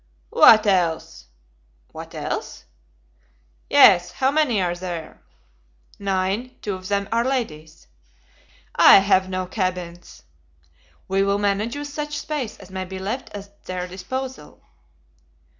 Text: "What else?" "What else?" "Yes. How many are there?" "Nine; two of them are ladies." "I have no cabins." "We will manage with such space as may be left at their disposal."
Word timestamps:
"What 0.31 0.65
else?" 0.65 1.25
"What 1.91 2.15
else?" 2.15 2.65
"Yes. 3.69 4.13
How 4.13 4.31
many 4.31 4.59
are 4.59 4.73
there?" 4.73 5.21
"Nine; 5.99 6.55
two 6.63 6.73
of 6.73 6.87
them 6.87 7.07
are 7.11 7.23
ladies." 7.23 7.85
"I 8.73 8.97
have 8.97 9.29
no 9.29 9.45
cabins." 9.45 10.23
"We 11.07 11.21
will 11.21 11.37
manage 11.37 11.75
with 11.75 11.87
such 11.87 12.17
space 12.17 12.57
as 12.57 12.71
may 12.71 12.85
be 12.85 12.97
left 12.97 13.29
at 13.35 13.63
their 13.65 13.85
disposal." 13.87 14.63